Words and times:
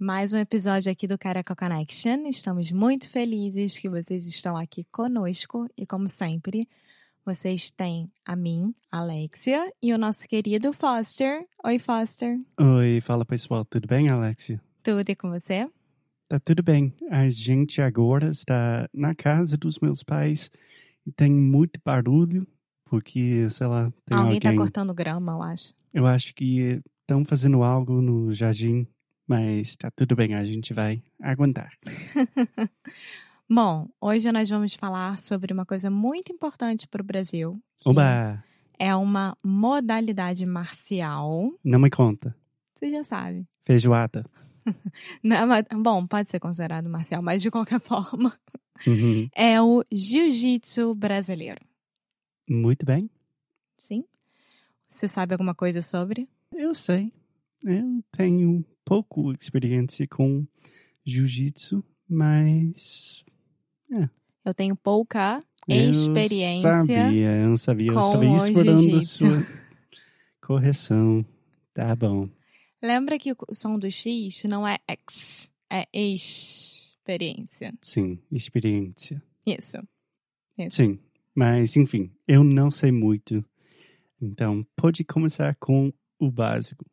Mais 0.00 0.32
um 0.32 0.38
episódio 0.38 0.92
aqui 0.92 1.08
do 1.08 1.18
Careca 1.18 1.56
Connection. 1.56 2.28
Estamos 2.28 2.70
muito 2.70 3.10
felizes 3.10 3.76
que 3.76 3.88
vocês 3.88 4.28
estão 4.28 4.56
aqui 4.56 4.86
conosco 4.92 5.68
e, 5.76 5.84
como 5.84 6.06
sempre, 6.06 6.68
vocês 7.24 7.72
têm 7.72 8.08
a 8.24 8.36
mim, 8.36 8.72
Alexia, 8.92 9.72
e 9.82 9.92
o 9.92 9.98
nosso 9.98 10.28
querido 10.28 10.72
Foster. 10.72 11.44
Oi, 11.64 11.80
Foster. 11.80 12.38
Oi, 12.60 13.00
fala 13.00 13.24
pessoal, 13.24 13.64
tudo 13.64 13.88
bem, 13.88 14.08
Alexia? 14.08 14.62
Tudo 14.84 15.10
e 15.10 15.16
com 15.16 15.30
você? 15.30 15.68
Tá 16.28 16.38
tudo 16.38 16.62
bem. 16.62 16.94
A 17.10 17.28
gente 17.28 17.82
agora 17.82 18.30
está 18.30 18.88
na 18.94 19.16
casa 19.16 19.56
dos 19.56 19.80
meus 19.80 20.04
pais 20.04 20.48
e 21.04 21.10
tem 21.10 21.32
muito 21.32 21.80
barulho, 21.84 22.46
porque, 22.84 23.50
sei 23.50 23.66
lá, 23.66 23.92
tem 24.06 24.16
Alguém 24.16 24.34
alguém... 24.36 24.40
tá 24.40 24.54
cortando 24.54 24.94
grama, 24.94 25.32
eu 25.32 25.42
acho. 25.42 25.74
Eu 25.92 26.06
acho 26.06 26.32
que 26.36 26.80
estão 27.00 27.24
fazendo 27.24 27.64
algo 27.64 28.00
no 28.00 28.32
jardim, 28.32 28.86
mas 29.28 29.76
tá 29.76 29.90
tudo 29.90 30.16
bem, 30.16 30.34
a 30.34 30.44
gente 30.44 30.72
vai 30.72 31.02
aguentar. 31.22 31.70
Bom, 33.50 33.88
hoje 34.00 34.30
nós 34.30 34.48
vamos 34.48 34.74
falar 34.74 35.18
sobre 35.18 35.52
uma 35.52 35.64
coisa 35.64 35.90
muito 35.90 36.32
importante 36.32 36.86
para 36.86 37.00
o 37.02 37.04
Brasil. 37.04 37.60
Oba! 37.84 38.42
É 38.78 38.94
uma 38.94 39.36
modalidade 39.42 40.44
marcial. 40.46 41.52
Não 41.64 41.78
me 41.78 41.90
conta. 41.90 42.36
Você 42.74 42.90
já 42.90 43.02
sabe. 43.02 43.46
Feijoada. 43.64 44.24
Não, 45.22 45.46
mas- 45.46 45.64
bom, 45.74 46.06
pode 46.06 46.30
ser 46.30 46.38
considerado 46.38 46.88
marcial, 46.88 47.22
mas 47.22 47.42
de 47.42 47.50
qualquer 47.50 47.80
forma. 47.80 48.38
Uhum. 48.86 49.28
É 49.34 49.60
o 49.60 49.82
jiu-jitsu 49.90 50.94
brasileiro. 50.94 51.60
Muito 52.48 52.86
bem. 52.86 53.10
Sim? 53.78 54.04
Você 54.88 55.08
sabe 55.08 55.34
alguma 55.34 55.54
coisa 55.54 55.82
sobre? 55.82 56.28
Eu 56.54 56.74
sei. 56.74 57.12
Eu 57.64 58.02
tenho 58.12 58.64
pouco 58.88 59.32
experiência 59.32 60.06
com 60.08 60.46
jiu-jitsu, 61.04 61.84
mas 62.08 63.22
Eu 64.44 64.54
tenho 64.54 64.74
pouca 64.74 65.42
eu 65.68 65.90
experiência. 65.90 66.84
sabia, 66.86 67.30
eu 67.36 67.48
não 67.50 67.56
sabia. 67.58 67.92
Eu 67.92 67.98
estava 67.98 68.24
esperando 68.24 68.96
a 68.96 69.00
sua 69.02 69.46
correção. 70.40 71.24
Tá 71.74 71.94
bom. 71.94 72.30
Lembra 72.82 73.18
que 73.18 73.32
o 73.32 73.36
som 73.52 73.78
do 73.78 73.90
X 73.90 74.44
não 74.44 74.66
é 74.66 74.78
X, 74.88 75.50
é 75.70 75.86
experiência. 75.92 77.74
Sim, 77.82 78.18
experiência. 78.32 79.22
Isso. 79.44 79.76
Isso. 80.56 80.76
Sim, 80.76 80.98
mas 81.34 81.76
enfim, 81.76 82.10
eu 82.26 82.42
não 82.42 82.70
sei 82.70 82.90
muito. 82.90 83.44
Então, 84.20 84.66
pode 84.74 85.04
começar 85.04 85.54
com 85.56 85.92
o 86.18 86.30
básico. 86.30 86.84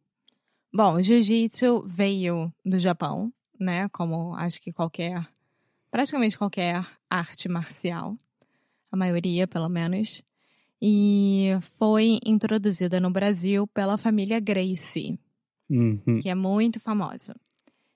Bom, 0.76 0.96
o 0.96 1.02
jiu-jitsu 1.02 1.86
veio 1.88 2.54
do 2.66 2.78
Japão, 2.78 3.32
né? 3.58 3.88
Como 3.94 4.36
acho 4.36 4.60
que 4.60 4.74
qualquer, 4.74 5.26
praticamente 5.90 6.38
qualquer 6.38 6.86
arte 7.10 7.48
marcial, 7.48 8.18
a 8.92 8.98
maioria 8.98 9.48
pelo 9.48 9.70
menos, 9.70 10.22
e 10.82 11.52
foi 11.78 12.20
introduzida 12.26 13.00
no 13.00 13.10
Brasil 13.10 13.66
pela 13.68 13.98
família 13.98 14.38
Gracie, 14.42 15.18
Uhum. 15.70 16.20
que 16.22 16.28
é 16.28 16.36
muito 16.36 16.78
famosa. 16.82 17.34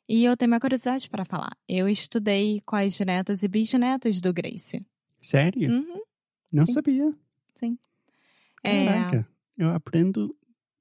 E 0.07 0.23
eu 0.23 0.37
tenho 0.37 0.49
uma 0.49 0.59
curiosidade 0.61 1.09
para 1.09 1.25
falar. 1.25 1.57
Eu 1.67 1.89
estudei 1.89 2.61
com 2.65 2.77
as 2.77 2.97
netas 3.01 3.43
e 3.43 3.49
bisnetas 3.49 4.21
do 4.21 4.31
Gracie. 4.31 4.85
Sério? 5.21 5.69
Uhum. 5.69 6.01
Não 6.49 6.65
sim. 6.65 6.71
sabia. 6.71 7.13
É, 8.63 8.85
Caraca, 8.85 9.27
eu 9.57 9.69
aprendo 9.69 10.33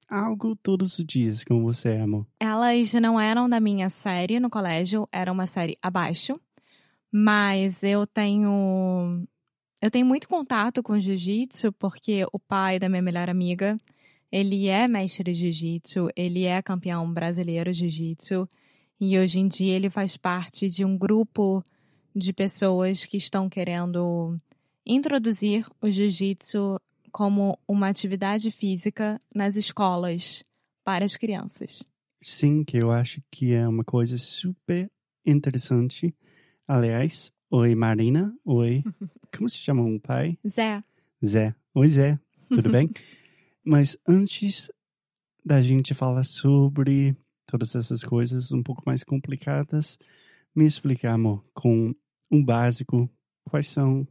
algo 0.09 0.57
todos 0.57 0.99
os 0.99 1.05
dias 1.05 1.45
com 1.45 1.63
você, 1.63 1.91
amor. 1.97 2.27
Elas 2.41 2.93
não 2.95 3.21
eram 3.21 3.49
da 3.49 3.61
minha 3.61 3.89
série 3.89 4.41
no 4.41 4.49
colégio, 4.49 5.09
era 5.13 5.31
uma 5.31 5.47
série 5.47 5.77
abaixo. 5.83 6.41
Mas 7.13 7.83
eu 7.83 8.07
tenho 8.07 9.27
eu 9.81 9.91
tenho 9.91 10.05
muito 10.05 10.29
contato 10.29 10.83
com 10.83 10.99
jiu-jitsu 10.99 11.73
porque 11.73 12.27
o 12.33 12.39
pai 12.39 12.79
da 12.79 12.89
minha 12.89 13.01
melhor 13.01 13.31
amiga, 13.31 13.79
ele 14.31 14.67
é 14.67 14.89
mestre 14.89 15.33
de 15.33 15.35
jiu-jitsu, 15.35 16.09
ele 16.17 16.45
é 16.45 16.61
campeão 16.61 17.11
brasileiro 17.13 17.73
de 17.73 17.89
jiu-jitsu 17.89 18.49
e 19.01 19.19
hoje 19.19 19.39
em 19.39 19.47
dia 19.47 19.75
ele 19.75 19.89
faz 19.89 20.17
parte 20.17 20.69
de 20.69 20.85
um 20.85 20.99
grupo 20.99 21.65
de 22.15 22.33
pessoas 22.33 23.05
que 23.05 23.17
estão 23.17 23.49
querendo 23.49 24.37
introduzir 24.85 25.67
o 25.81 25.89
jiu-jitsu 25.89 26.79
como 27.19 27.59
uma 27.67 27.89
atividade 27.89 28.49
física 28.53 29.21
nas 29.35 29.57
escolas 29.57 30.45
para 30.85 31.05
as 31.05 31.17
crianças. 31.17 31.85
Sim, 32.23 32.63
que 32.63 32.77
eu 32.77 32.93
acho 32.93 33.21
que 33.29 33.53
é 33.53 33.67
uma 33.67 33.83
coisa 33.83 34.17
super 34.17 34.89
interessante. 35.27 36.15
Aliás, 36.65 37.33
oi 37.51 37.75
Marina, 37.75 38.33
oi. 38.45 38.85
Como 39.37 39.51
se 39.51 39.57
chama 39.57 39.83
um 39.83 39.99
pai? 39.99 40.39
Zé, 40.47 40.81
Zé. 41.27 41.57
Oi 41.75 41.89
Zé, 41.89 42.21
tudo 42.51 42.71
bem? 42.71 42.89
Mas 43.67 43.97
antes 44.07 44.71
da 45.45 45.61
gente 45.61 45.95
falar 45.95 46.23
sobre 46.23 47.17
todas 47.47 47.75
essas 47.75 48.05
coisas 48.05 48.53
um 48.53 48.63
pouco 48.63 48.85
mais 48.87 49.03
complicadas, 49.03 49.99
me 50.55 50.65
explica, 50.65 51.11
amor, 51.11 51.45
com 51.53 51.93
um 52.31 52.45
básico, 52.45 53.11
quais 53.43 53.67
são 53.67 54.07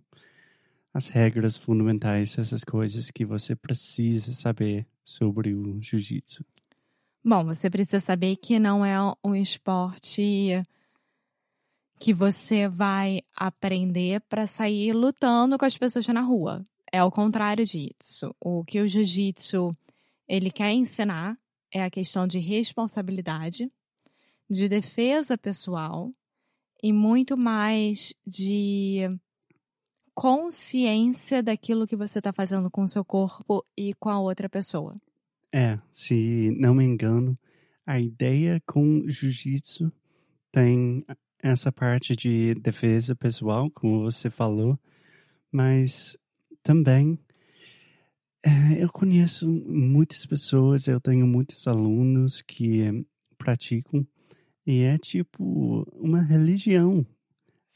as 0.97 1.07
regras 1.07 1.57
fundamentais, 1.57 2.35
essas 2.39 2.63
coisas 2.63 3.11
que 3.11 3.23
você 3.23 3.55
precisa 3.55 4.31
saber 4.31 4.87
sobre 5.05 5.53
o 5.53 5.79
jiu-jitsu. 5.79 6.43
Bom, 7.23 7.45
você 7.45 7.69
precisa 7.69 7.99
saber 7.99 8.35
que 8.37 8.57
não 8.57 8.83
é 8.83 8.97
um 9.23 9.35
esporte 9.35 10.63
que 11.99 12.13
você 12.15 12.67
vai 12.67 13.21
aprender 13.35 14.21
para 14.21 14.47
sair 14.47 14.91
lutando 14.91 15.55
com 15.55 15.65
as 15.65 15.77
pessoas 15.77 16.07
na 16.07 16.21
rua. 16.21 16.65
É 16.91 17.03
o 17.03 17.11
contrário 17.11 17.63
disso. 17.63 18.35
O 18.41 18.65
que 18.65 18.81
o 18.81 18.87
jiu-jitsu 18.87 19.71
ele 20.27 20.49
quer 20.49 20.71
ensinar 20.71 21.37
é 21.71 21.83
a 21.83 21.91
questão 21.91 22.25
de 22.25 22.39
responsabilidade, 22.39 23.71
de 24.49 24.67
defesa 24.67 25.37
pessoal 25.37 26.11
e 26.81 26.91
muito 26.91 27.37
mais 27.37 28.15
de 28.25 29.07
consciência 30.17 31.43
daquilo 31.43 31.85
que 31.85 31.95
você 31.95 32.17
está 32.17 32.33
fazendo 32.33 32.71
com 32.71 32.81
o 32.81 32.87
seu 32.87 33.05
corpo 33.05 33.63
e 33.77 33.93
com 33.93 34.09
a 34.09 34.19
outra 34.19 34.49
pessoa. 34.49 34.99
É, 35.53 35.77
se 35.91 36.49
não 36.59 36.73
me 36.73 36.83
engano, 36.83 37.35
a 37.85 37.99
ideia 37.99 38.59
com 38.65 39.07
jiu-jitsu 39.07 39.91
tem 40.51 41.05
essa 41.37 41.71
parte 41.71 42.15
de 42.15 42.55
defesa 42.55 43.15
pessoal, 43.15 43.69
como 43.69 44.01
você 44.01 44.27
falou, 44.27 44.79
mas 45.51 46.17
também 46.63 47.19
é, 48.43 48.83
eu 48.83 48.89
conheço 48.91 49.47
muitas 49.47 50.25
pessoas, 50.25 50.87
eu 50.87 50.99
tenho 50.99 51.27
muitos 51.27 51.67
alunos 51.67 52.41
que 52.41 53.05
praticam 53.37 54.03
e 54.65 54.81
é 54.81 54.97
tipo 54.97 55.87
uma 55.93 56.23
religião, 56.23 57.05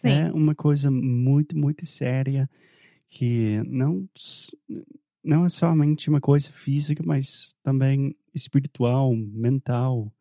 Sim. 0.01 0.09
é 0.11 0.31
uma 0.31 0.55
coisa 0.55 0.89
muito, 0.89 1.57
muito 1.57 1.85
séria 1.85 2.49
que 3.09 3.61
não 3.67 4.07
não 5.23 5.45
é 5.45 5.49
somente 5.49 6.09
uma 6.09 6.19
coisa 6.19 6.51
física, 6.51 7.03
mas 7.05 7.53
também 7.61 8.15
espiritual, 8.33 9.15
mental, 9.15 10.11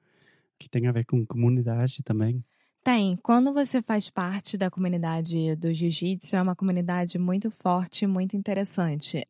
que 0.59 0.69
tem 0.69 0.87
a 0.87 0.93
ver 0.93 1.07
com 1.07 1.25
comunidade 1.25 2.03
também. 2.03 2.45
Tem. 2.85 3.17
Quando 3.23 3.53
você 3.53 3.81
faz 3.81 4.11
parte 4.11 4.59
da 4.59 4.71
comunidade 4.71 5.57
do 5.57 5.73
jiu-jitsu, 5.73 6.37
é 6.37 6.43
uma 6.43 6.57
comunidade 6.57 7.19
muito 7.19 7.51
forte 7.51 8.05
e 8.05 8.09
muito 8.09 8.37
interessante. 8.37 9.27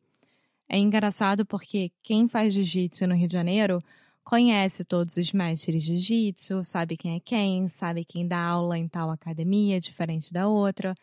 é 0.67 0.77
engraçado 0.77 1.45
porque 1.45 1.91
quem 2.01 2.27
faz 2.27 2.53
jiu-jitsu 2.53 3.07
no 3.07 3.15
Rio 3.15 3.27
de 3.27 3.33
Janeiro 3.33 3.81
conhece 4.23 4.83
todos 4.83 5.17
os 5.17 5.31
mestres 5.33 5.83
de 5.83 5.97
jiu-jitsu, 5.97 6.63
sabe 6.63 6.97
quem 6.97 7.15
é 7.15 7.19
quem, 7.19 7.67
sabe 7.67 8.05
quem 8.05 8.27
dá 8.27 8.39
aula 8.39 8.77
em 8.77 8.87
tal 8.87 9.09
academia, 9.09 9.79
diferente 9.79 10.31
da 10.33 10.47
outra. 10.47 10.93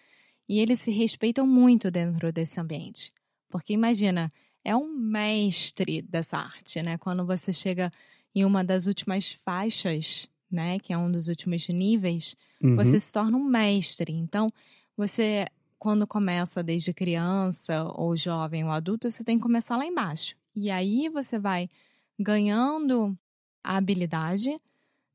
E 0.49 0.59
eles 0.61 0.81
se 0.81 0.91
respeitam 0.91 1.47
muito 1.47 1.91
dentro 1.91 2.33
desse 2.33 2.61
ambiente. 2.61 3.13
Porque 3.51 3.73
imagina, 3.73 4.33
é 4.65 4.75
um 4.77 4.89
mestre 4.97 6.03
dessa 6.03 6.39
arte, 6.39 6.83
né? 6.83 6.99
Quando 6.99 7.25
você 7.27 7.53
chega 7.53 7.91
em 8.35 8.45
uma 8.45 8.65
das 8.65 8.87
últimas 8.87 9.33
faixas, 9.33 10.29
né, 10.51 10.79
que 10.79 10.93
é 10.93 10.99
um 10.99 11.11
dos 11.11 11.29
últimos 11.29 11.67
níveis, 11.69 12.35
Uhum. 12.63 12.73
você 12.75 12.99
se 13.01 13.13
torna 13.13 13.37
um 13.37 13.45
mestre. 13.45 14.13
Então, 14.13 14.53
você 14.97 15.47
quando 15.79 16.07
começa 16.07 16.63
desde 16.63 16.93
criança 16.93 17.85
ou 17.95 18.17
jovem 18.17 18.65
ou 18.65 18.71
adulto, 18.73 19.09
você 19.11 19.23
tem 19.25 19.37
que 19.39 19.43
começar 19.43 19.77
lá 19.77 19.87
embaixo. 19.87 20.35
E 20.55 20.71
aí 20.71 21.09
você 21.09 21.39
vai 21.39 21.69
ganhando 22.19 23.17
a 23.65 23.77
habilidade, 23.77 24.51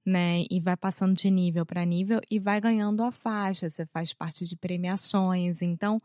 né, 0.06 0.44
e 0.50 0.60
vai 0.60 0.76
passando 0.78 1.16
de 1.16 1.32
nível 1.32 1.66
para 1.66 1.86
nível 1.86 2.20
e 2.30 2.40
vai 2.40 2.60
ganhando 2.62 3.04
a 3.04 3.12
faixa, 3.12 3.70
você 3.70 3.86
faz 3.86 4.14
parte 4.14 4.46
de 4.46 4.56
premiações. 4.58 5.62
Então, 5.62 6.02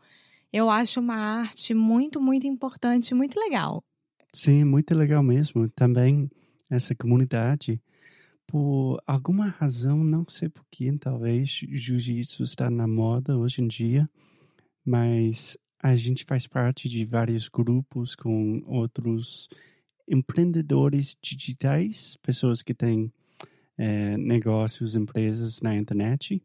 eu 0.53 0.69
acho 0.69 0.99
uma 0.99 1.15
arte 1.15 1.73
muito, 1.73 2.21
muito 2.21 2.47
importante, 2.47 3.13
muito 3.13 3.39
legal. 3.39 3.83
Sim, 4.33 4.63
muito 4.63 4.93
legal 4.95 5.23
mesmo. 5.23 5.69
Também 5.69 6.29
essa 6.69 6.95
comunidade, 6.95 7.81
por 8.47 9.01
alguma 9.05 9.47
razão, 9.47 10.03
não 10.03 10.25
sei 10.27 10.49
porquê, 10.49 10.91
talvez 10.99 11.49
jiu-jitsu 11.49 12.43
está 12.43 12.69
na 12.69 12.87
moda 12.87 13.37
hoje 13.37 13.61
em 13.61 13.67
dia, 13.67 14.09
mas 14.85 15.57
a 15.81 15.95
gente 15.95 16.25
faz 16.25 16.47
parte 16.47 16.89
de 16.89 17.05
vários 17.05 17.47
grupos 17.47 18.15
com 18.15 18.61
outros 18.65 19.49
empreendedores 20.09 21.15
digitais, 21.21 22.17
pessoas 22.21 22.61
que 22.61 22.73
têm 22.73 23.13
eh, 23.77 24.17
negócios, 24.17 24.95
empresas 24.95 25.61
na 25.61 25.75
internet. 25.75 26.41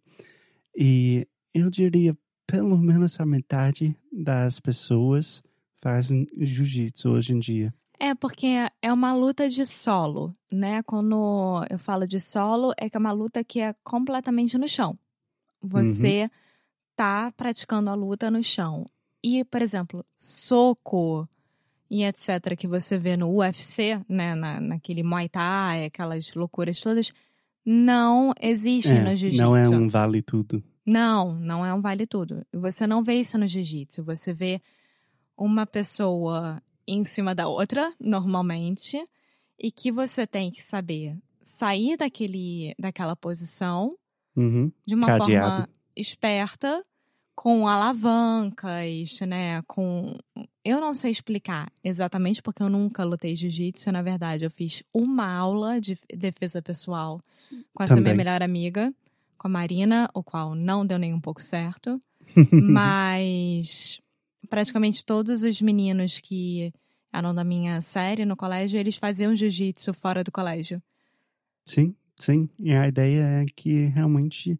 E 0.76 1.26
eu 1.52 1.70
diria 1.70 2.16
pelo 2.46 2.76
menos 2.76 3.18
a 3.18 3.26
metade 3.26 3.96
das 4.12 4.60
pessoas 4.60 5.42
fazem 5.80 6.26
jiu-jitsu 6.36 7.10
hoje 7.10 7.32
em 7.32 7.38
dia. 7.38 7.74
É, 7.98 8.14
porque 8.14 8.46
é 8.82 8.92
uma 8.92 9.14
luta 9.14 9.48
de 9.48 9.64
solo, 9.64 10.34
né? 10.50 10.82
Quando 10.82 11.64
eu 11.70 11.78
falo 11.78 12.06
de 12.06 12.20
solo, 12.20 12.72
é 12.76 12.90
que 12.90 12.96
é 12.96 13.00
uma 13.00 13.12
luta 13.12 13.42
que 13.44 13.60
é 13.60 13.74
completamente 13.84 14.58
no 14.58 14.68
chão. 14.68 14.98
Você 15.62 16.30
tá 16.96 17.32
praticando 17.32 17.90
a 17.90 17.94
luta 17.94 18.30
no 18.30 18.42
chão. 18.42 18.86
E, 19.22 19.44
por 19.44 19.62
exemplo, 19.62 20.04
soco 20.18 21.28
e 21.90 22.02
etc., 22.04 22.56
que 22.56 22.66
você 22.66 22.98
vê 22.98 23.16
no 23.16 23.30
UFC, 23.30 24.00
né? 24.08 24.34
Na, 24.34 24.60
naquele 24.60 25.02
Muay 25.02 25.28
Thai, 25.28 25.84
aquelas 25.86 26.32
loucuras 26.34 26.80
todas, 26.80 27.12
não 27.64 28.32
existe 28.40 28.90
É, 28.92 29.00
no 29.00 29.14
jiu-jitsu. 29.16 29.42
não 29.42 29.56
é 29.56 29.68
um 29.68 29.88
vale 29.88 30.22
tudo. 30.22 30.62
Não, 30.86 31.34
não 31.34 31.64
é 31.64 31.72
um 31.72 31.80
vale 31.80 32.06
tudo. 32.06 32.44
Você 32.52 32.86
não 32.86 33.02
vê 33.02 33.14
isso 33.14 33.38
no 33.38 33.46
jiu-jitsu. 33.46 34.04
Você 34.04 34.32
vê 34.34 34.60
uma 35.36 35.66
pessoa 35.66 36.62
em 36.86 37.02
cima 37.04 37.34
da 37.34 37.48
outra, 37.48 37.92
normalmente, 37.98 39.02
e 39.58 39.70
que 39.70 39.90
você 39.90 40.26
tem 40.26 40.50
que 40.50 40.60
saber 40.62 41.16
sair 41.42 41.96
daquele, 41.96 42.74
daquela 42.78 43.14
posição 43.16 43.96
Uhum. 44.36 44.70
de 44.84 44.94
uma 44.94 45.06
Cadeado. 45.06 45.28
forma 45.62 45.68
esperta, 45.96 46.84
com 47.34 47.66
alavancas, 47.66 49.20
né? 49.26 49.62
Com. 49.62 50.16
Eu 50.64 50.80
não 50.80 50.94
sei 50.94 51.10
explicar 51.10 51.70
exatamente 51.82 52.40
porque 52.40 52.62
eu 52.62 52.70
nunca 52.70 53.04
lutei 53.04 53.34
jiu-jitsu. 53.34 53.90
Na 53.92 54.02
verdade, 54.02 54.44
eu 54.44 54.50
fiz 54.50 54.82
uma 54.92 55.26
aula 55.26 55.80
de 55.80 55.94
defesa 56.14 56.62
pessoal 56.62 57.20
com 57.72 57.82
essa 57.82 57.94
minha 57.94 58.04
Também. 58.04 58.16
melhor 58.16 58.42
amiga, 58.42 58.94
com 59.36 59.48
a 59.48 59.50
Marina, 59.50 60.08
o 60.14 60.22
qual 60.22 60.54
não 60.54 60.86
deu 60.86 60.98
nem 60.98 61.12
um 61.12 61.20
pouco 61.20 61.42
certo. 61.42 62.00
Mas 62.50 64.00
praticamente 64.48 65.04
todos 65.04 65.42
os 65.42 65.60
meninos 65.60 66.18
que 66.18 66.72
eram 67.12 67.34
da 67.34 67.44
minha 67.44 67.80
série 67.80 68.24
no 68.24 68.36
colégio, 68.36 68.78
eles 68.78 68.96
faziam 68.96 69.34
jiu-jitsu 69.34 69.92
fora 69.94 70.24
do 70.24 70.32
colégio. 70.32 70.82
Sim, 71.64 71.94
sim. 72.18 72.48
E 72.58 72.72
a 72.72 72.88
ideia 72.88 73.22
é 73.22 73.46
que 73.54 73.86
realmente 73.86 74.58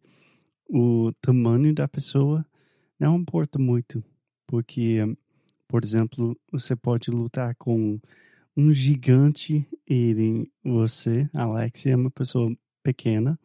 o 0.68 1.12
tamanho 1.20 1.74
da 1.74 1.88
pessoa 1.88 2.44
não 3.04 3.18
importa 3.18 3.58
muito. 3.58 4.02
Porque, 4.46 4.98
por 5.68 5.84
exemplo, 5.84 6.38
você 6.50 6.74
pode 6.74 7.10
lutar 7.10 7.54
com 7.56 8.00
um 8.56 8.72
gigante 8.72 9.66
e 9.88 10.48
você, 10.64 11.28
Alex, 11.34 11.86
é 11.86 11.96
uma 11.96 12.10
pessoa 12.10 12.50
pequena. 12.82 13.38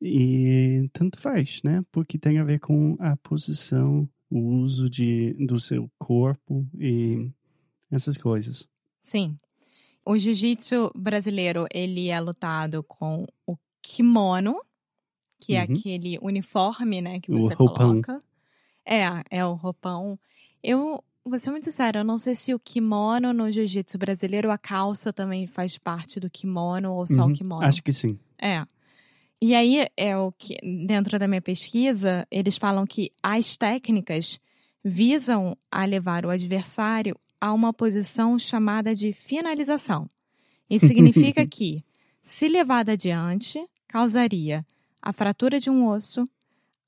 E 0.00 0.90
tanto 0.92 1.18
faz, 1.20 1.60
né? 1.64 1.82
Porque 1.90 2.18
tem 2.18 2.38
a 2.38 2.44
ver 2.44 2.60
com 2.60 2.96
a 3.00 3.16
posição, 3.16 4.06
o 4.30 4.38
uso 4.38 4.90
de, 4.90 5.32
do 5.34 5.58
seu 5.58 5.90
corpo 5.98 6.66
e 6.78 7.30
essas 7.90 8.18
coisas. 8.18 8.68
Sim. 9.00 9.38
O 10.04 10.18
jiu-jitsu 10.18 10.92
brasileiro, 10.94 11.66
ele 11.72 12.08
é 12.08 12.20
lutado 12.20 12.82
com 12.82 13.26
o 13.46 13.56
kimono, 13.82 14.60
que 15.40 15.54
é 15.54 15.64
Uhum. 15.64 15.76
aquele 15.76 16.18
uniforme, 16.20 17.00
né, 17.00 17.20
que 17.20 17.30
você 17.30 17.56
coloca. 17.56 18.20
É, 18.86 19.04
é 19.30 19.44
o 19.44 19.54
roupão. 19.54 20.18
Eu 20.62 21.02
vou 21.24 21.38
ser 21.38 21.50
muito 21.50 21.64
sincera, 21.64 22.00
eu 22.00 22.04
não 22.04 22.16
sei 22.16 22.34
se 22.34 22.54
o 22.54 22.58
kimono 22.58 23.32
no 23.32 23.50
jiu-jitsu 23.50 23.98
brasileiro, 23.98 24.50
a 24.50 24.56
calça 24.56 25.12
também 25.12 25.46
faz 25.46 25.76
parte 25.76 26.20
do 26.20 26.30
kimono 26.30 26.92
ou 26.92 27.06
só 27.06 27.24
Uhum, 27.24 27.32
o 27.32 27.34
kimono. 27.34 27.64
Acho 27.64 27.82
que 27.82 27.92
sim. 27.92 28.18
É. 28.40 28.64
E 29.42 29.54
aí, 29.54 29.86
é 29.96 30.16
o 30.16 30.32
que, 30.32 30.56
dentro 30.86 31.18
da 31.18 31.28
minha 31.28 31.42
pesquisa, 31.42 32.26
eles 32.30 32.56
falam 32.56 32.86
que 32.86 33.12
as 33.22 33.56
técnicas 33.56 34.40
visam 34.82 35.58
a 35.70 35.84
levar 35.84 36.24
o 36.24 36.30
adversário 36.30 37.18
a 37.40 37.52
uma 37.52 37.72
posição 37.72 38.38
chamada 38.38 38.94
de 38.94 39.12
finalização. 39.12 40.08
Isso 40.70 40.86
significa 40.86 41.44
que, 41.46 41.84
se 42.22 42.48
levado 42.48 42.90
adiante, 42.90 43.62
causaria 43.88 44.64
a 45.02 45.12
fratura 45.12 45.58
de 45.58 45.68
um 45.68 45.86
osso 45.86 46.28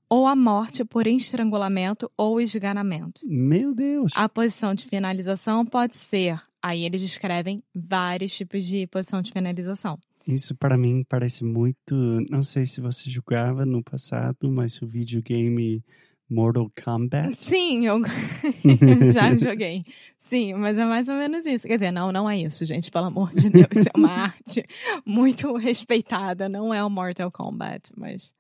ou 0.08 0.26
a 0.26 0.34
morte 0.34 0.84
por 0.84 1.06
estrangulamento 1.06 2.10
ou 2.16 2.40
esganamento. 2.40 3.20
Meu 3.26 3.74
Deus! 3.74 4.12
A 4.14 4.28
posição 4.28 4.74
de 4.74 4.86
finalização 4.86 5.64
pode 5.64 5.96
ser, 5.96 6.40
aí 6.62 6.84
eles 6.84 7.00
descrevem 7.00 7.62
vários 7.74 8.34
tipos 8.34 8.64
de 8.64 8.86
posição 8.86 9.20
de 9.20 9.32
finalização. 9.32 9.98
Isso 10.26 10.54
para 10.54 10.76
mim 10.76 11.04
parece 11.08 11.42
muito. 11.42 11.94
Não 12.30 12.42
sei 12.42 12.66
se 12.66 12.80
você 12.80 13.08
jogava 13.08 13.64
no 13.64 13.82
passado, 13.82 14.50
mas 14.50 14.80
o 14.82 14.86
videogame 14.86 15.82
Mortal 16.30 16.70
Kombat. 16.84 17.34
Sim, 17.36 17.86
eu 17.86 18.00
já 19.12 19.34
joguei. 19.38 19.84
Sim, 20.18 20.54
mas 20.54 20.76
é 20.76 20.84
mais 20.84 21.08
ou 21.08 21.14
menos 21.14 21.46
isso. 21.46 21.66
Quer 21.66 21.74
dizer, 21.74 21.90
não, 21.90 22.12
não 22.12 22.28
é 22.28 22.38
isso, 22.38 22.64
gente, 22.66 22.90
pelo 22.90 23.06
amor 23.06 23.30
de 23.32 23.48
Deus. 23.48 23.68
Isso 23.74 23.88
é 23.88 23.98
uma 23.98 24.10
arte 24.28 24.62
muito 25.06 25.56
respeitada. 25.56 26.48
Não 26.48 26.74
é 26.74 26.84
o 26.84 26.90
Mortal 26.90 27.30
Kombat, 27.30 27.90
mas. 27.96 28.34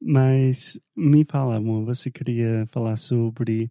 Mas 0.00 0.78
me 0.96 1.24
fala, 1.24 1.56
amor, 1.56 1.84
você 1.84 2.10
queria 2.10 2.66
falar 2.70 2.96
sobre 2.96 3.70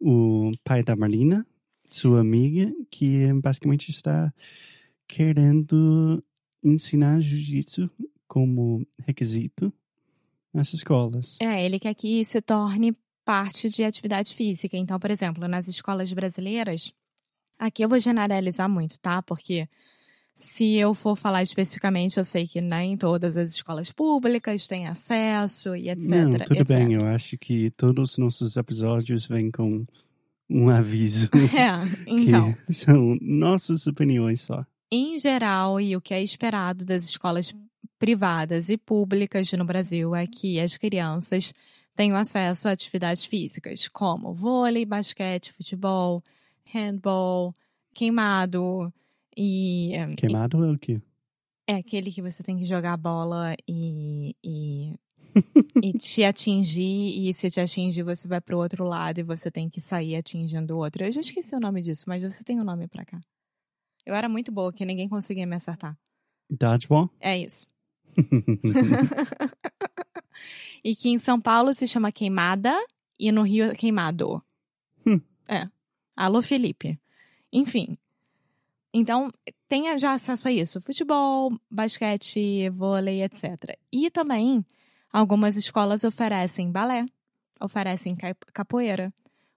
o 0.00 0.52
pai 0.62 0.82
da 0.82 0.96
Marlina, 0.96 1.46
sua 1.88 2.20
amiga, 2.20 2.72
que 2.90 3.32
basicamente 3.34 3.90
está 3.90 4.32
querendo 5.06 6.22
ensinar 6.62 7.20
jiu-jitsu 7.20 7.90
como 8.26 8.86
requisito 9.00 9.72
nas 10.52 10.72
escolas. 10.72 11.38
É, 11.40 11.64
ele 11.64 11.78
quer 11.78 11.94
que 11.94 12.24
se 12.24 12.40
torne 12.40 12.96
parte 13.24 13.70
de 13.70 13.84
atividade 13.84 14.34
física. 14.34 14.76
Então, 14.76 14.98
por 14.98 15.10
exemplo, 15.10 15.46
nas 15.48 15.68
escolas 15.68 16.12
brasileiras, 16.12 16.92
aqui 17.58 17.84
eu 17.84 17.88
vou 17.88 17.98
generalizar 17.98 18.68
muito, 18.68 18.98
tá? 18.98 19.22
Porque 19.22 19.68
se 20.34 20.74
eu 20.74 20.94
for 20.94 21.16
falar 21.16 21.42
especificamente, 21.42 22.18
eu 22.18 22.24
sei 22.24 22.46
que 22.46 22.60
nem 22.60 22.96
todas 22.96 23.36
as 23.36 23.52
escolas 23.52 23.92
públicas 23.92 24.66
têm 24.66 24.88
acesso 24.88 25.76
e 25.76 25.88
etc. 25.88 26.10
Não, 26.10 26.32
tudo 26.32 26.60
etc. 26.60 26.66
bem, 26.66 26.92
eu 26.94 27.06
acho 27.06 27.38
que 27.38 27.70
todos 27.70 28.12
os 28.12 28.18
nossos 28.18 28.56
episódios 28.56 29.26
vêm 29.26 29.50
com 29.50 29.86
um 30.50 30.68
aviso. 30.68 31.30
É, 31.54 31.70
então. 32.10 32.52
que 32.66 32.72
são 32.72 33.16
nossas 33.20 33.86
opiniões 33.86 34.40
só. 34.40 34.66
em 34.90 35.18
geral, 35.18 35.80
e 35.80 35.96
o 35.96 36.00
que 36.00 36.12
é 36.12 36.22
esperado 36.22 36.84
das 36.84 37.04
escolas 37.04 37.54
privadas 37.96 38.68
e 38.68 38.76
públicas 38.76 39.50
no 39.52 39.64
Brasil 39.64 40.16
é 40.16 40.26
que 40.26 40.58
as 40.58 40.76
crianças 40.76 41.54
tenham 41.94 42.16
acesso 42.16 42.68
a 42.68 42.72
atividades 42.72 43.24
físicas, 43.24 43.86
como 43.86 44.34
vôlei, 44.34 44.84
basquete, 44.84 45.52
futebol, 45.52 46.24
handball, 46.64 47.54
queimado 47.94 48.92
e 49.36 49.92
Queimado 50.16 50.64
é 50.64 50.70
o 50.70 50.78
quê? 50.78 51.00
é 51.66 51.76
aquele 51.76 52.12
que 52.12 52.22
você 52.22 52.42
tem 52.42 52.58
que 52.58 52.64
jogar 52.64 52.92
a 52.92 52.96
bola 52.96 53.54
e, 53.66 54.36
e 54.44 54.94
e 55.82 55.92
te 55.92 56.24
atingir, 56.24 57.28
e 57.28 57.32
se 57.32 57.50
te 57.50 57.60
atingir, 57.60 58.02
você 58.02 58.28
vai 58.28 58.40
pro 58.40 58.58
outro 58.58 58.84
lado 58.84 59.18
e 59.18 59.22
você 59.22 59.50
tem 59.50 59.68
que 59.68 59.80
sair 59.80 60.16
atingindo 60.16 60.76
o 60.76 60.78
outro. 60.78 61.04
Eu 61.04 61.12
já 61.12 61.20
esqueci 61.20 61.54
o 61.54 61.60
nome 61.60 61.82
disso, 61.82 62.04
mas 62.06 62.22
você 62.22 62.44
tem 62.44 62.58
o 62.58 62.62
um 62.62 62.64
nome 62.64 62.86
pra 62.86 63.04
cá. 63.04 63.20
Eu 64.06 64.14
era 64.14 64.28
muito 64.28 64.52
boa, 64.52 64.72
que 64.72 64.84
ninguém 64.84 65.08
conseguia 65.08 65.46
me 65.46 65.56
acertar. 65.56 65.98
Dodgeball? 66.48 67.10
É 67.18 67.36
isso. 67.36 67.66
e 70.84 70.94
que 70.94 71.08
em 71.08 71.18
São 71.18 71.40
Paulo 71.40 71.72
se 71.72 71.88
chama 71.88 72.12
queimada 72.12 72.72
e 73.18 73.32
no 73.32 73.42
Rio 73.42 73.72
é 73.72 73.74
queimado. 73.74 74.42
Hum. 75.06 75.20
É. 75.48 75.64
Alô, 76.14 76.42
Felipe. 76.42 77.00
Enfim. 77.52 77.96
Então, 78.96 79.32
tenha 79.68 79.98
já 79.98 80.12
acesso 80.12 80.46
a 80.46 80.52
isso. 80.52 80.80
Futebol, 80.80 81.52
basquete, 81.68 82.70
vôlei, 82.70 83.24
etc. 83.24 83.76
E 83.90 84.08
também, 84.08 84.64
algumas 85.12 85.56
escolas 85.56 86.04
oferecem 86.04 86.70
balé, 86.70 87.04
oferecem 87.60 88.16
capoeira, 88.52 89.12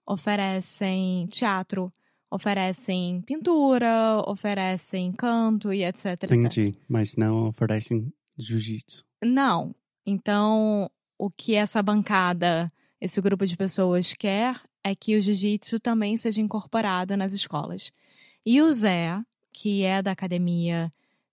oferecem 0.08 1.27
teatro, 1.27 1.94
oferecem 2.32 3.22
pintura, 3.22 4.24
oferecem 4.25 5.12
canto 5.12 5.72
e 5.72 5.84
etc. 5.84 6.24
Entendi, 6.24 6.70
etc. 6.70 6.82
mas 6.88 7.15
não 7.15 7.50
oferecem 7.50 8.12
jiu-jitsu. 8.36 9.06
Não. 9.24 9.75
Então, 10.03 10.89
o 11.15 11.29
que 11.29 11.53
essa 11.53 11.84
bancada, 11.84 12.74
esse 13.00 13.22
grupo 13.22 13.46
de 13.46 13.56
pessoas 13.56 14.13
quer 14.13 14.60
é 14.84 14.96
que 14.96 15.15
o 15.15 15.22
jiu-jitsu 15.22 15.79
também 15.79 16.17
seja 16.17 16.41
incorporado 16.41 17.15
nas 17.15 17.34
escolas. 17.34 17.91
E 18.50 18.62
o 18.62 18.72
Zé, 18.72 19.22
que 19.51 19.84
é 19.84 20.01
da 20.01 20.12
academia 20.12 20.89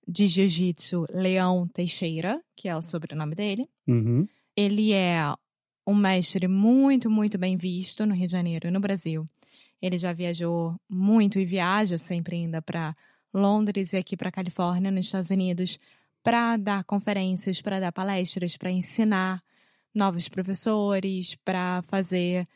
de 0.07 0.27
jiu-jitsu 0.27 1.07
Leão 1.11 1.69
Teixeira, 1.69 2.43
que 2.57 2.69
é 2.69 2.77
o 2.77 2.83
sobrenome 2.83 3.37
dele, 3.37 3.69
Uhum. 3.87 4.27
ele 4.57 4.93
é 4.93 5.23
um 5.87 5.95
mestre 5.95 6.49
muito, 6.49 7.09
muito 7.09 7.39
bem 7.39 7.57
visto 7.57 8.05
no 8.05 8.15
Rio 8.15 8.27
de 8.27 8.33
Janeiro 8.33 8.67
e 8.67 8.71
no 8.73 8.81
Brasil. 8.81 9.29
Ele 9.81 9.97
já 9.97 10.13
viajou 10.13 10.75
muito 10.89 11.39
e 11.39 11.45
viaja 11.45 11.97
sempre 11.99 12.35
ainda 12.35 12.61
para 12.61 12.97
Londres 13.33 13.93
e 13.93 13.97
aqui 13.97 14.17
para 14.17 14.33
Califórnia, 14.33 14.91
nos 14.91 15.07
Estados 15.07 15.31
Unidos, 15.31 15.79
para 16.21 16.57
dar 16.57 16.83
conferências, 16.83 17.63
para 17.63 17.79
dar 17.79 17.93
palestras, 17.93 18.57
para 18.57 18.73
ensinar 18.73 19.41
novos 19.95 20.29
professores, 20.29 21.37
para 21.45 21.81
fazer 21.83 22.49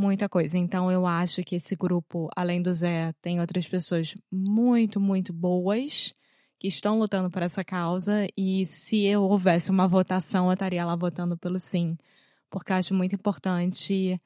muita 0.00 0.28
coisa. 0.28 0.56
Então 0.58 0.90
eu 0.90 1.06
acho 1.06 1.44
que 1.44 1.56
esse 1.56 1.76
grupo, 1.76 2.28
além 2.34 2.62
do 2.62 2.72
Zé, 2.72 3.12
tem 3.20 3.40
outras 3.40 3.68
pessoas 3.68 4.16
muito, 4.32 4.98
muito 4.98 5.32
boas 5.32 6.14
que 6.58 6.68
estão 6.68 6.98
lutando 6.98 7.30
por 7.30 7.42
essa 7.42 7.64
causa 7.64 8.26
e 8.36 8.66
se 8.66 9.04
eu 9.04 9.22
houvesse 9.22 9.70
uma 9.70 9.86
votação, 9.86 10.46
eu 10.46 10.52
estaria 10.52 10.84
lá 10.84 10.96
votando 10.96 11.36
pelo 11.38 11.58
sim, 11.58 11.96
porque 12.50 12.72
acho 12.72 12.94
muito 12.94 13.14
importante 13.14 14.20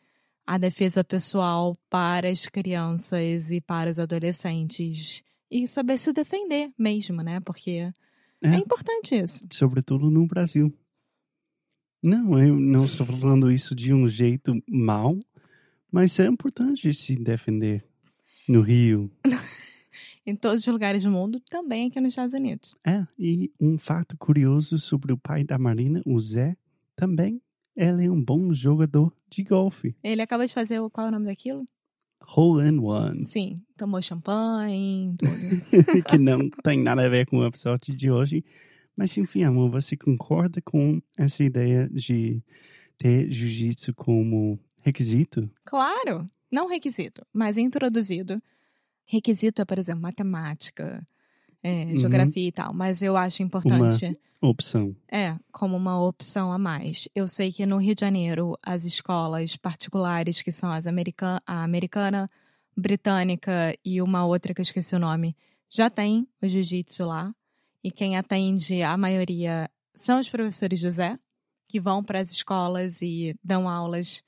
a 0.46 0.58
defesa 0.58 1.04
pessoal 1.04 1.78
para 1.88 2.28
as 2.28 2.46
crianças 2.46 3.50
e 3.50 3.60
para 3.60 3.90
os 3.90 3.98
adolescentes 3.98 5.22
e 5.50 5.66
saber 5.68 5.96
se 5.96 6.12
defender 6.12 6.72
mesmo, 6.78 7.22
né? 7.22 7.40
Porque 7.40 7.92
é, 8.42 8.48
é 8.48 8.56
importante 8.56 9.14
isso. 9.14 9.44
Sobretudo 9.52 10.10
no 10.10 10.26
Brasil. 10.26 10.72
Não, 12.02 12.38
eu 12.38 12.58
não 12.58 12.84
estou 12.84 13.06
falando 13.06 13.50
isso 13.50 13.74
de 13.74 13.94
um 13.94 14.06
jeito 14.06 14.60
mal, 14.68 15.18
mas 15.94 16.18
é 16.18 16.26
importante 16.26 16.92
se 16.92 17.14
defender 17.14 17.84
no 18.48 18.62
Rio. 18.62 19.08
em 20.26 20.34
todos 20.34 20.66
os 20.66 20.72
lugares 20.72 21.04
do 21.04 21.10
mundo, 21.10 21.38
também 21.48 21.86
aqui 21.86 22.00
nos 22.00 22.08
Estados 22.08 22.34
Unidos. 22.34 22.74
É, 22.84 23.06
e 23.16 23.52
um 23.60 23.78
fato 23.78 24.16
curioso 24.18 24.76
sobre 24.76 25.12
o 25.12 25.16
pai 25.16 25.44
da 25.44 25.56
Marina, 25.56 26.02
o 26.04 26.18
Zé, 26.18 26.56
também. 26.96 27.40
Ele 27.76 28.06
é 28.06 28.10
um 28.10 28.20
bom 28.20 28.52
jogador 28.52 29.14
de 29.30 29.44
golfe. 29.44 29.94
Ele 30.02 30.20
acaba 30.20 30.44
de 30.44 30.52
fazer 30.52 30.80
o 30.80 30.90
qual 30.90 31.06
é 31.06 31.10
o 31.10 31.12
nome 31.12 31.26
daquilo? 31.26 31.64
Hole 32.36 32.68
in 32.68 32.80
one. 32.80 33.22
Sim, 33.22 33.62
tomou 33.76 34.02
champanhe, 34.02 35.14
tudo. 35.16 35.30
que 36.10 36.18
não 36.18 36.50
tem 36.64 36.82
nada 36.82 37.06
a 37.06 37.08
ver 37.08 37.24
com 37.26 37.38
o 37.38 37.46
episódio 37.46 37.96
de 37.96 38.10
hoje. 38.10 38.44
Mas 38.96 39.16
enfim, 39.16 39.44
amor, 39.44 39.70
você 39.70 39.96
concorda 39.96 40.60
com 40.60 41.00
essa 41.16 41.44
ideia 41.44 41.88
de 41.88 42.42
ter 42.98 43.30
jiu-jitsu 43.30 43.94
como 43.94 44.58
requisito? 44.84 45.50
Claro, 45.64 46.28
não 46.50 46.68
requisito, 46.68 47.26
mas 47.32 47.56
introduzido. 47.56 48.40
Requisito 49.06 49.60
é, 49.60 49.64
por 49.64 49.78
exemplo, 49.78 50.02
matemática, 50.02 51.04
é, 51.62 51.84
Uhum. 51.86 51.96
geografia 51.98 52.48
e 52.48 52.52
tal, 52.52 52.72
mas 52.74 53.02
eu 53.02 53.16
acho 53.16 53.42
importante. 53.42 54.16
Opção. 54.40 54.94
É, 55.10 55.36
como 55.50 55.74
uma 55.76 55.98
opção 56.02 56.52
a 56.52 56.58
mais. 56.58 57.08
Eu 57.14 57.26
sei 57.26 57.50
que 57.50 57.64
no 57.64 57.78
Rio 57.78 57.94
de 57.94 58.02
Janeiro, 58.02 58.58
as 58.62 58.84
escolas 58.84 59.56
particulares, 59.56 60.42
que 60.42 60.52
são 60.52 60.70
as 60.70 60.86
american 60.86 61.38
a 61.46 61.64
americana, 61.64 62.30
britânica 62.76 63.74
e 63.82 64.02
uma 64.02 64.26
outra 64.26 64.52
que 64.52 64.60
eu 64.60 64.64
esqueci 64.64 64.94
o 64.94 64.98
nome, 64.98 65.34
já 65.70 65.88
tem 65.88 66.28
o 66.42 66.46
jiu-jitsu 66.46 67.06
lá. 67.06 67.34
E 67.82 67.90
quem 67.90 68.16
atende, 68.18 68.82
a 68.82 68.96
maioria, 68.96 69.70
são 69.94 70.20
os 70.20 70.28
professores 70.28 70.78
José, 70.78 71.18
que 71.66 71.80
vão 71.80 72.04
para 72.04 72.20
as 72.20 72.30
escolas 72.30 73.00
e 73.00 73.34
dão 73.42 73.68
aulas 73.68 74.22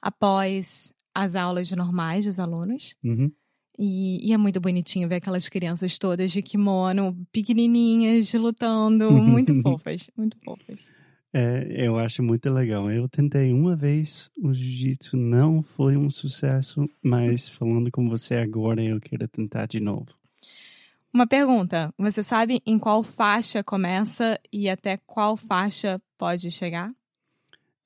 após 0.00 0.92
as 1.14 1.36
aulas 1.36 1.70
normais 1.70 2.24
dos 2.24 2.38
alunos. 2.38 2.94
Uhum. 3.02 3.30
E, 3.78 4.28
e, 4.28 4.32
é 4.32 4.36
muito 4.36 4.60
bonitinho 4.60 5.08
ver 5.08 5.16
aquelas 5.16 5.48
crianças 5.48 5.96
todas 5.98 6.30
de 6.30 6.42
kimono, 6.42 7.16
pequenininhas, 7.32 8.32
lutando, 8.34 9.10
muito 9.12 9.58
fofas, 9.62 10.10
muito 10.16 10.36
fofas. 10.44 10.86
É, 11.32 11.86
eu 11.86 11.98
acho 11.98 12.22
muito 12.22 12.50
legal. 12.50 12.90
Eu 12.90 13.08
tentei 13.08 13.52
uma 13.52 13.76
vez, 13.76 14.30
o 14.42 14.52
jiu-jitsu 14.52 15.16
não 15.16 15.62
foi 15.62 15.96
um 15.96 16.10
sucesso, 16.10 16.88
mas 17.02 17.48
falando 17.48 17.90
com 17.90 18.08
você 18.08 18.34
agora, 18.34 18.82
eu 18.82 19.00
quero 19.00 19.26
tentar 19.28 19.66
de 19.66 19.80
novo. 19.80 20.08
Uma 21.12 21.26
pergunta: 21.26 21.92
você 21.96 22.22
sabe 22.22 22.60
em 22.66 22.78
qual 22.78 23.02
faixa 23.02 23.64
começa 23.64 24.38
e 24.52 24.68
até 24.68 24.96
qual 24.98 25.36
faixa 25.36 26.00
pode 26.18 26.50
chegar? 26.50 26.92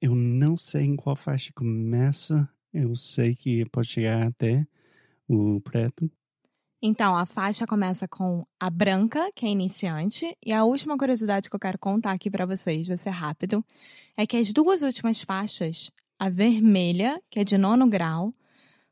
Eu 0.05 0.15
não 0.15 0.55
sei 0.55 0.83
em 0.83 0.97
qual 0.97 1.17
faixa 1.17 1.51
começa, 1.55 2.47
eu 2.75 2.95
sei 2.95 3.35
que 3.35 3.65
pode 3.71 3.89
chegar 3.89 4.27
até 4.27 4.67
o 5.27 5.59
preto. 5.63 6.11
Então, 6.83 7.17
a 7.17 7.25
faixa 7.25 7.67
começa 7.67 8.07
com 8.07 8.47
a 8.61 8.69
branca, 8.69 9.33
que 9.35 9.47
é 9.47 9.49
iniciante, 9.49 10.37
e 10.45 10.53
a 10.53 10.63
última 10.63 10.99
curiosidade 10.99 11.49
que 11.49 11.57
eu 11.57 11.59
quero 11.59 11.79
contar 11.79 12.13
aqui 12.13 12.31
para 12.31 12.45
vocês, 12.45 12.87
vai 12.87 12.99
ser 12.99 13.09
rápido, 13.09 13.65
é 14.15 14.27
que 14.27 14.37
as 14.37 14.53
duas 14.53 14.83
últimas 14.83 15.23
faixas, 15.23 15.91
a 16.19 16.29
vermelha, 16.29 17.19
que 17.31 17.41
é 17.41 17.45
de 17.45 17.57
nono 17.57 17.89
grau, 17.89 18.35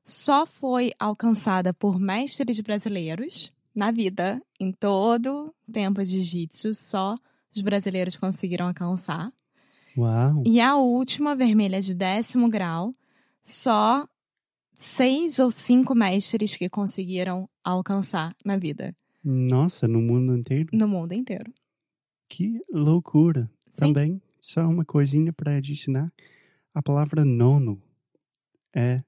só 0.02 0.46
foi 0.46 0.92
alcançada 0.98 1.74
por 1.74 2.00
mestres 2.00 2.58
brasileiros 2.60 3.52
na 3.74 3.90
vida, 3.90 4.40
em 4.58 4.72
todo 4.72 5.54
tempo 5.70 6.02
de 6.02 6.22
jiu-jitsu, 6.22 6.74
só 6.74 7.18
os 7.54 7.60
brasileiros 7.60 8.16
conseguiram 8.16 8.68
alcançar. 8.68 9.30
Uau! 9.96 10.42
E 10.46 10.60
a 10.60 10.76
última, 10.76 11.34
vermelha 11.36 11.80
de 11.80 11.94
décimo 11.94 12.48
grau, 12.48 12.94
só 13.44 14.08
seis 14.72 15.38
ou 15.38 15.50
cinco 15.50 15.94
mestres 15.94 16.56
que 16.56 16.68
conseguiram 16.68 17.48
alcançar 17.62 18.34
na 18.44 18.56
vida. 18.56 18.96
Nossa, 19.24 19.86
no 19.86 20.00
mundo 20.00 20.36
inteiro? 20.36 20.70
No 20.72 20.88
mundo 20.88 21.12
inteiro. 21.12 21.52
Que 22.28 22.60
loucura! 22.70 23.50
Sim. 23.68 23.80
Também, 23.86 24.22
só 24.40 24.62
uma 24.66 24.84
coisinha 24.84 25.32
para 25.32 25.56
adicionar: 25.56 26.12
a 26.74 26.82
palavra 26.82 27.24
nono 27.24 27.80
é 28.74 29.02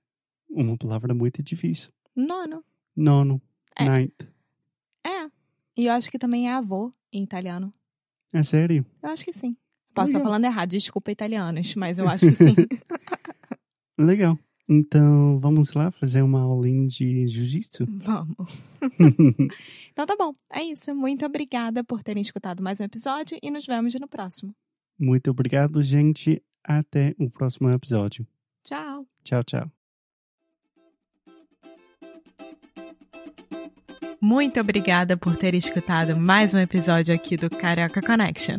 uma 0.51 0.77
palavra 0.77 1.15
muito 1.15 1.43
difícil. 1.43 1.91
Nono. 2.15 2.63
Nono, 2.97 3.41
É. 3.77 3.89
ninth. 3.89 4.29
É. 5.05 5.29
E 5.77 5.87
eu 5.87 5.93
acho 5.93 6.11
que 6.11 6.19
também 6.19 6.49
é 6.49 6.53
avô 6.53 6.93
em 7.13 7.25
italiano. 7.25 7.73
É 8.33 8.43
sério? 8.43 8.87
Eu 9.03 9.09
acho 9.11 9.25
que 9.25 9.33
sim. 9.33 9.57
Posso 9.95 10.09
estar 10.09 10.19
Legal. 10.19 10.25
falando 10.25 10.45
errado, 10.45 10.71
desculpa 10.71 11.13
italianos, 11.13 11.75
mas 11.77 11.99
eu 11.99 12.09
acho 12.09 12.27
que 12.27 12.35
sim. 12.35 12.55
Legal. 13.99 14.39
Então, 14.69 15.39
vamos 15.41 15.73
lá 15.73 15.91
fazer 15.91 16.23
uma 16.23 16.41
aulinha 16.41 16.87
de 16.87 17.27
jiu-jitsu? 17.27 17.87
Vamos. 17.89 18.37
Então 19.93 20.07
tá 20.07 20.17
bom. 20.19 20.35
É 20.53 20.61
isso. 20.61 20.93
Muito 20.93 21.25
obrigada 21.25 21.85
por 21.85 22.03
terem 22.03 22.21
escutado 22.21 22.61
mais 22.61 22.81
um 22.81 22.85
episódio 22.85 23.39
e 23.41 23.49
nos 23.49 23.65
vemos 23.65 23.95
no 23.95 24.09
próximo. 24.09 24.53
Muito 24.99 25.31
obrigado, 25.31 25.81
gente. 25.85 26.43
Até 26.65 27.15
o 27.17 27.31
próximo 27.31 27.71
episódio. 27.71 28.27
Tchau. 28.65 29.07
Tchau, 29.23 29.45
tchau. 29.45 29.71
Muito 34.21 34.59
obrigada 34.59 35.17
por 35.17 35.37
ter 35.37 35.55
escutado 35.55 36.19
mais 36.19 36.53
um 36.55 36.59
episódio 36.59 37.15
aqui 37.15 37.37
do 37.37 37.49
Carioca 37.49 38.03
Connection. 38.03 38.59